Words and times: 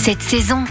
cette 0.00 0.22
saison. 0.22 0.64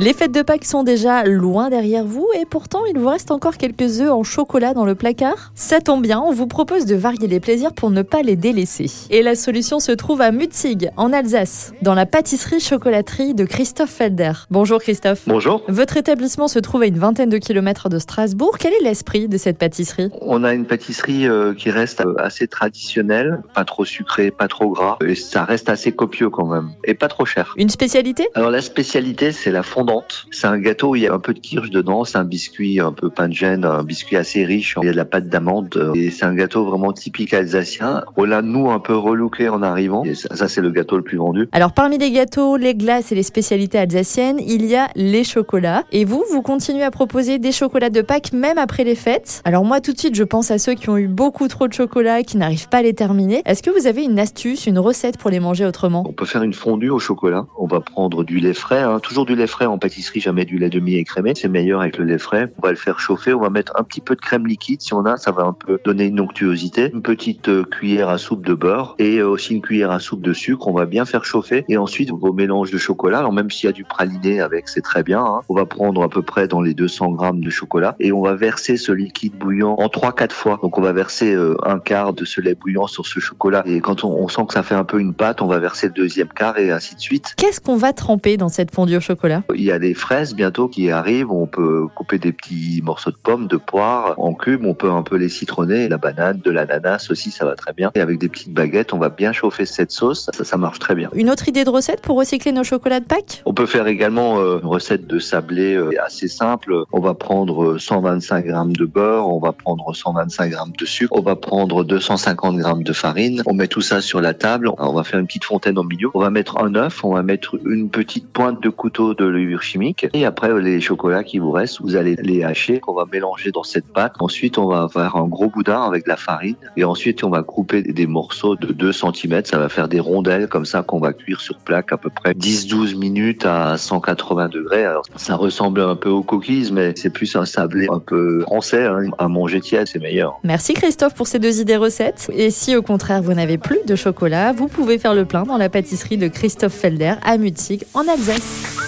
Les 0.00 0.12
fêtes 0.12 0.30
de 0.30 0.42
Pâques 0.42 0.64
sont 0.64 0.84
déjà 0.84 1.24
loin 1.24 1.70
derrière 1.70 2.04
vous 2.04 2.28
et 2.40 2.44
pourtant 2.44 2.86
il 2.88 2.96
vous 2.96 3.08
reste 3.08 3.32
encore 3.32 3.56
quelques 3.56 4.00
œufs 4.00 4.12
en 4.12 4.22
chocolat 4.22 4.72
dans 4.72 4.84
le 4.84 4.94
placard. 4.94 5.50
Ça 5.56 5.80
tombe 5.80 6.02
bien, 6.02 6.20
on 6.20 6.30
vous 6.30 6.46
propose 6.46 6.86
de 6.86 6.94
varier 6.94 7.26
les 7.26 7.40
plaisirs 7.40 7.72
pour 7.72 7.90
ne 7.90 8.02
pas 8.02 8.22
les 8.22 8.36
délaisser. 8.36 8.88
Et 9.10 9.22
la 9.22 9.34
solution 9.34 9.80
se 9.80 9.90
trouve 9.90 10.20
à 10.20 10.30
Mutzig, 10.30 10.92
en 10.96 11.12
Alsace, 11.12 11.72
dans 11.82 11.94
la 11.94 12.06
pâtisserie 12.06 12.60
chocolaterie 12.60 13.34
de 13.34 13.44
Christophe 13.44 13.90
Felder. 13.90 14.30
Bonjour 14.52 14.78
Christophe. 14.78 15.24
Bonjour. 15.26 15.64
Votre 15.66 15.96
établissement 15.96 16.46
se 16.46 16.60
trouve 16.60 16.82
à 16.82 16.86
une 16.86 16.98
vingtaine 17.00 17.28
de 17.28 17.38
kilomètres 17.38 17.88
de 17.88 17.98
Strasbourg. 17.98 18.56
Quel 18.56 18.74
est 18.74 18.84
l'esprit 18.84 19.26
de 19.26 19.36
cette 19.36 19.58
pâtisserie? 19.58 20.10
On 20.20 20.44
a 20.44 20.54
une 20.54 20.66
pâtisserie 20.66 21.26
euh, 21.26 21.54
qui 21.54 21.72
reste 21.72 22.02
euh, 22.02 22.14
assez 22.18 22.46
traditionnelle, 22.46 23.42
pas 23.52 23.64
trop 23.64 23.84
sucrée, 23.84 24.30
pas 24.30 24.46
trop 24.46 24.68
gras, 24.68 24.98
et 25.04 25.16
ça 25.16 25.42
reste 25.42 25.68
assez 25.68 25.90
copieux 25.90 26.30
quand 26.30 26.46
même, 26.46 26.70
et 26.84 26.94
pas 26.94 27.08
trop 27.08 27.24
cher. 27.24 27.52
Une 27.56 27.68
spécialité? 27.68 28.28
Alors 28.36 28.52
la 28.52 28.62
spécialité, 28.62 29.32
c'est 29.32 29.50
la 29.50 29.64
fondante. 29.88 30.26
C'est 30.30 30.46
un 30.46 30.58
gâteau 30.58 30.90
où 30.90 30.96
il 30.96 31.02
y 31.02 31.06
a 31.06 31.14
un 31.14 31.18
peu 31.18 31.34
de 31.34 31.38
kirsch 31.38 31.70
dedans, 31.70 32.04
c'est 32.04 32.18
un 32.18 32.24
biscuit 32.24 32.80
un 32.80 32.92
peu 32.92 33.10
pain 33.10 33.28
de 33.28 33.34
gêne, 33.34 33.64
un 33.64 33.82
biscuit 33.82 34.16
assez 34.16 34.44
riche, 34.44 34.76
il 34.82 34.86
y 34.86 34.88
a 34.88 34.92
de 34.92 34.96
la 34.96 35.04
pâte 35.04 35.28
d'amande, 35.28 35.74
euh, 35.76 35.92
et 35.94 36.10
c'est 36.10 36.24
un 36.24 36.34
gâteau 36.34 36.64
vraiment 36.64 36.92
typique 36.92 37.34
alsacien. 37.34 38.04
On 38.16 38.24
l'a, 38.24 38.42
nous, 38.42 38.70
un 38.70 38.78
peu 38.80 38.96
relooké 38.96 39.48
en 39.48 39.62
arrivant, 39.62 40.04
et 40.04 40.14
ça, 40.14 40.34
ça, 40.34 40.48
c'est 40.48 40.60
le 40.60 40.70
gâteau 40.70 40.96
le 40.96 41.02
plus 41.02 41.18
vendu. 41.18 41.48
Alors 41.52 41.72
parmi 41.72 41.98
les 41.98 42.10
gâteaux, 42.10 42.56
les 42.56 42.74
glaces 42.74 43.12
et 43.12 43.14
les 43.14 43.22
spécialités 43.22 43.78
alsaciennes, 43.78 44.38
il 44.40 44.64
y 44.66 44.76
a 44.76 44.88
les 44.94 45.24
chocolats. 45.24 45.84
Et 45.92 46.04
vous, 46.04 46.24
vous 46.30 46.42
continuez 46.42 46.84
à 46.84 46.90
proposer 46.90 47.38
des 47.38 47.52
chocolats 47.52 47.90
de 47.90 48.02
Pâques 48.02 48.32
même 48.32 48.58
après 48.58 48.84
les 48.84 48.94
fêtes. 48.94 49.42
Alors 49.44 49.64
moi, 49.64 49.80
tout 49.80 49.92
de 49.92 49.98
suite, 49.98 50.14
je 50.14 50.24
pense 50.24 50.50
à 50.50 50.58
ceux 50.58 50.74
qui 50.74 50.90
ont 50.90 50.96
eu 50.96 51.08
beaucoup 51.08 51.48
trop 51.48 51.68
de 51.68 51.72
chocolat, 51.72 52.22
qui 52.22 52.36
n'arrivent 52.36 52.68
pas 52.68 52.78
à 52.78 52.82
les 52.82 52.94
terminer. 52.94 53.42
Est-ce 53.44 53.62
que 53.62 53.70
vous 53.70 53.86
avez 53.86 54.04
une 54.04 54.18
astuce, 54.18 54.66
une 54.66 54.78
recette 54.78 55.18
pour 55.18 55.30
les 55.30 55.40
manger 55.40 55.64
autrement? 55.64 56.04
On 56.06 56.12
peut 56.12 56.26
faire 56.26 56.42
une 56.42 56.52
fondue 56.52 56.90
au 56.90 56.98
chocolat. 56.98 57.46
On 57.58 57.66
va 57.66 57.80
prendre 57.80 58.24
du 58.24 58.38
lait 58.38 58.54
frais, 58.54 58.82
hein, 58.82 59.00
toujours 59.00 59.26
du 59.26 59.34
lait 59.34 59.46
frais 59.46 59.66
en 59.66 59.77
pâtisserie, 59.78 60.20
jamais 60.20 60.44
du 60.44 60.58
lait 60.58 60.70
demi-écrémé. 60.70 61.32
C'est 61.34 61.48
meilleur 61.48 61.80
avec 61.80 61.98
le 61.98 62.04
lait 62.04 62.18
frais. 62.18 62.52
On 62.58 62.66
va 62.66 62.70
le 62.70 62.76
faire 62.76 63.00
chauffer. 63.00 63.34
On 63.34 63.40
va 63.40 63.50
mettre 63.50 63.72
un 63.76 63.82
petit 63.82 64.00
peu 64.00 64.14
de 64.14 64.20
crème 64.20 64.46
liquide 64.46 64.80
si 64.80 64.94
on 64.94 65.04
a. 65.04 65.16
Ça 65.16 65.30
va 65.30 65.44
un 65.44 65.52
peu 65.52 65.78
donner 65.84 66.06
une 66.06 66.20
onctuosité. 66.20 66.90
Une 66.92 67.02
petite 67.02 67.48
euh, 67.48 67.64
cuillère 67.64 68.08
à 68.08 68.18
soupe 68.18 68.44
de 68.44 68.54
beurre 68.54 68.94
et 68.98 69.18
euh, 69.18 69.28
aussi 69.28 69.54
une 69.54 69.62
cuillère 69.62 69.90
à 69.90 70.00
soupe 70.00 70.22
de 70.22 70.32
sucre. 70.32 70.68
On 70.68 70.72
va 70.72 70.86
bien 70.86 71.04
faire 71.04 71.24
chauffer. 71.24 71.64
Et 71.68 71.76
ensuite, 71.76 72.10
vos 72.10 72.32
mélanges 72.32 72.70
de 72.70 72.78
chocolat. 72.78 73.18
Alors 73.18 73.32
même 73.32 73.50
s'il 73.50 73.66
y 73.66 73.68
a 73.68 73.72
du 73.72 73.84
praliné 73.84 74.40
avec, 74.40 74.68
c'est 74.68 74.82
très 74.82 75.02
bien. 75.02 75.24
Hein. 75.24 75.40
On 75.48 75.54
va 75.54 75.66
prendre 75.66 76.02
à 76.02 76.08
peu 76.08 76.22
près 76.22 76.48
dans 76.48 76.60
les 76.60 76.74
200 76.74 77.12
grammes 77.12 77.40
de 77.40 77.50
chocolat 77.50 77.96
et 78.00 78.12
on 78.12 78.22
va 78.22 78.34
verser 78.34 78.76
ce 78.76 78.92
liquide 78.92 79.34
bouillant 79.36 79.74
en 79.78 79.86
3-4 79.86 80.32
fois. 80.32 80.58
Donc 80.62 80.78
on 80.78 80.82
va 80.82 80.92
verser 80.92 81.34
euh, 81.34 81.56
un 81.64 81.78
quart 81.78 82.12
de 82.12 82.24
ce 82.24 82.40
lait 82.40 82.54
bouillant 82.54 82.86
sur 82.86 83.06
ce 83.06 83.20
chocolat. 83.20 83.62
Et 83.66 83.80
quand 83.80 84.04
on, 84.04 84.10
on 84.10 84.28
sent 84.28 84.42
que 84.48 84.54
ça 84.54 84.62
fait 84.62 84.74
un 84.74 84.84
peu 84.84 85.00
une 85.00 85.14
pâte, 85.14 85.42
on 85.42 85.46
va 85.46 85.58
verser 85.58 85.88
le 85.88 85.92
deuxième 85.92 86.28
quart 86.28 86.58
et 86.58 86.70
ainsi 86.70 86.94
de 86.94 87.00
suite. 87.00 87.34
Qu'est-ce 87.36 87.60
qu'on 87.60 87.76
va 87.76 87.92
tremper 87.92 88.36
dans 88.36 88.48
cette 88.48 88.74
fondue 88.74 88.96
au 88.96 89.00
chocolat? 89.00 89.42
Il 89.54 89.62
y 89.68 89.72
a 89.72 89.78
des 89.78 89.94
fraises 89.94 90.34
bientôt 90.34 90.68
qui 90.68 90.90
arrivent. 90.90 91.30
On 91.30 91.46
peut 91.46 91.86
couper 91.94 92.18
des 92.18 92.32
petits 92.32 92.82
morceaux 92.84 93.10
de 93.10 93.16
pommes, 93.16 93.46
de 93.46 93.56
poire 93.56 94.14
en 94.18 94.34
cubes. 94.34 94.64
On 94.64 94.74
peut 94.74 94.90
un 94.90 95.02
peu 95.02 95.16
les 95.16 95.28
citronner. 95.28 95.88
La 95.88 95.98
banane, 95.98 96.40
de 96.44 96.50
l'ananas 96.50 97.08
aussi, 97.10 97.30
ça 97.30 97.44
va 97.44 97.54
très 97.54 97.72
bien. 97.72 97.90
Et 97.94 98.00
avec 98.00 98.18
des 98.18 98.28
petites 98.28 98.52
baguettes, 98.52 98.92
on 98.92 98.98
va 98.98 99.08
bien 99.08 99.32
chauffer 99.32 99.66
cette 99.66 99.90
sauce. 99.90 100.30
Ça, 100.32 100.44
ça 100.44 100.56
marche 100.56 100.78
très 100.78 100.94
bien. 100.94 101.10
Une 101.14 101.30
autre 101.30 101.48
idée 101.48 101.64
de 101.64 101.70
recette 101.70 102.00
pour 102.00 102.16
recycler 102.16 102.52
nos 102.52 102.64
chocolats 102.64 103.00
de 103.00 103.04
Pâques? 103.04 103.42
On 103.44 103.54
peut 103.54 103.66
faire 103.66 103.86
également 103.86 104.38
euh, 104.38 104.60
une 104.60 104.66
recette 104.66 105.06
de 105.06 105.18
sablé 105.18 105.74
euh, 105.74 105.90
assez 106.04 106.28
simple. 106.28 106.84
On 106.92 107.00
va 107.00 107.14
prendre 107.14 107.78
125 107.78 108.46
grammes 108.46 108.76
de 108.76 108.84
beurre, 108.84 109.28
on 109.28 109.38
va 109.38 109.52
prendre 109.52 109.94
125 109.94 110.50
grammes 110.50 110.72
de 110.78 110.84
sucre, 110.84 111.16
on 111.16 111.22
va 111.22 111.36
prendre 111.36 111.84
250 111.84 112.56
grammes 112.56 112.82
de 112.82 112.92
farine. 112.92 113.42
On 113.46 113.54
met 113.54 113.68
tout 113.68 113.80
ça 113.80 114.00
sur 114.00 114.20
la 114.20 114.34
table. 114.34 114.70
On 114.78 114.92
va 114.92 115.04
faire 115.04 115.20
une 115.20 115.26
petite 115.26 115.44
fontaine 115.44 115.78
au 115.78 115.84
milieu. 115.84 116.08
On 116.14 116.20
va 116.20 116.30
mettre 116.30 116.62
un 116.62 116.74
œuf, 116.74 117.04
on 117.04 117.14
va 117.14 117.22
mettre 117.22 117.56
une 117.66 117.90
petite 117.90 118.28
pointe 118.28 118.62
de 118.62 118.68
couteau 118.68 119.14
de 119.14 119.24
levure 119.48 119.62
chimique. 119.62 120.06
Et 120.12 120.24
après, 120.24 120.60
les 120.60 120.80
chocolats 120.80 121.24
qui 121.24 121.38
vous 121.38 121.50
restent, 121.50 121.80
vous 121.80 121.96
allez 121.96 122.16
les 122.16 122.44
hacher, 122.44 122.80
qu'on 122.80 122.94
va 122.94 123.06
mélanger 123.10 123.50
dans 123.50 123.62
cette 123.62 123.86
pâte. 123.92 124.14
Ensuite, 124.20 124.58
on 124.58 124.66
va 124.66 124.88
faire 124.92 125.16
un 125.16 125.26
gros 125.26 125.48
boudin 125.48 125.82
avec 125.82 126.06
la 126.06 126.16
farine. 126.16 126.56
Et 126.76 126.84
ensuite, 126.84 127.24
on 127.24 127.30
va 127.30 127.42
couper 127.42 127.82
des 127.82 128.06
morceaux 128.06 128.56
de 128.56 128.72
2 128.72 128.92
cm. 128.92 129.44
Ça 129.44 129.58
va 129.58 129.68
faire 129.68 129.88
des 129.88 130.00
rondelles 130.00 130.48
comme 130.48 130.66
ça 130.66 130.82
qu'on 130.82 131.00
va 131.00 131.12
cuire 131.12 131.40
sur 131.40 131.58
plaque 131.58 131.92
à 131.92 131.96
peu 131.96 132.10
près 132.10 132.32
10-12 132.32 132.96
minutes 132.96 133.46
à 133.46 133.76
180 133.76 134.48
degrés. 134.48 134.84
Alors, 134.84 135.04
ça 135.16 135.36
ressemble 135.36 135.80
un 135.80 135.96
peu 135.96 136.10
aux 136.10 136.22
cookies, 136.22 136.70
mais 136.72 136.92
c'est 136.96 137.10
plus 137.10 137.34
un 137.36 137.44
sablé 137.44 137.88
un 137.90 138.00
peu 138.00 138.42
français. 138.42 138.84
Hein. 138.84 139.10
À 139.18 139.28
manger 139.28 139.60
tiède, 139.60 139.88
c'est 139.88 139.98
meilleur. 139.98 140.38
Merci 140.44 140.74
Christophe 140.74 141.14
pour 141.14 141.26
ces 141.26 141.38
deux 141.38 141.60
idées 141.60 141.76
recettes. 141.76 142.30
Et 142.34 142.50
si 142.50 142.76
au 142.76 142.82
contraire 142.82 143.22
vous 143.22 143.34
n'avez 143.34 143.58
plus 143.58 143.78
de 143.86 143.96
chocolat, 143.96 144.52
vous 144.52 144.68
pouvez 144.68 144.98
faire 144.98 145.14
le 145.14 145.24
plein 145.24 145.44
dans 145.44 145.56
la 145.56 145.68
pâtisserie 145.68 146.16
de 146.16 146.28
Christophe 146.28 146.74
Felder 146.74 147.14
à 147.24 147.38
Mutzig 147.38 147.84
en 147.94 148.00
Alsace. 148.08 148.87